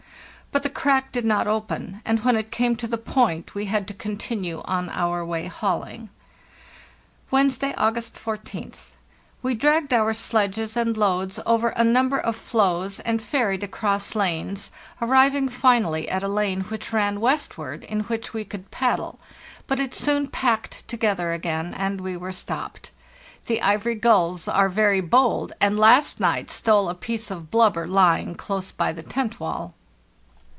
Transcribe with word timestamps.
But 0.53 0.63
the 0.63 0.69
crack 0.69 1.13
did 1.13 1.23
not 1.23 1.47
open, 1.47 2.01
and 2.03 2.25
when 2.25 2.35
it 2.35 2.51
came 2.51 2.75
to 2.75 2.87
the 2.87 2.97
point 2.97 3.55
we 3.55 3.67
had 3.67 3.87
to 3.87 3.93
continue 3.93 4.61
on 4.65 4.89
our 4.89 5.23
way 5.23 5.47
hauling. 5.47 6.09
"Wednesday, 7.31 7.73
August 7.77 8.15
14th. 8.15 8.89
We 9.41 9.55
dragged 9.55 9.93
our 9.93 10.11
sledges 10.13 10.75
and 10.75 10.97
loads 10.97 11.39
over 11.45 11.69
a 11.69 11.85
number 11.85 12.17
of 12.19 12.35
floes 12.35 12.99
and 12.99 13.21
ferried 13.23 13.63
across 13.63 14.13
lanes, 14.13 14.73
350 14.99 15.07
LARISIL 15.07 15.07
ST 15.07 15.07
MOK 15.07 15.07
TIT 15.07 15.07
arriving 15.07 15.61
finally 15.87 16.09
at 16.09 16.23
a 16.29 16.35
lane 16.35 16.61
which 16.65 16.91
ran 16.91 17.21
westward, 17.21 17.85
in 17.85 18.01
which 18.01 18.33
we 18.33 18.43
could 18.43 18.69
paddle; 18.71 19.19
but 19.67 19.79
it 19.79 19.95
soon 19.95 20.27
packed 20.27 20.85
together 20.85 21.31
again, 21.31 21.73
and 21.73 22.01
we 22.01 22.17
were 22.17 22.33
stopped. 22.33 22.91
The 23.45 23.61
ivory 23.61 23.95
gulls 23.95 24.49
are 24.49 24.67
very 24.67 24.99
bold, 24.99 25.53
and 25.61 25.79
last 25.79 26.19
night 26.19 26.51
stole 26.51 26.89
a 26.89 26.93
piece 26.93 27.31
of 27.31 27.49
blubber 27.49 27.87
lying 27.87 28.35
close 28.35 28.73
by 28.73 28.91
the 28.91 29.01
tent 29.03 29.39
wall." 29.39 29.75